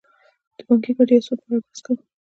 [0.55, 2.01] د بانکي ګټې یا سود په اړه بحث کوو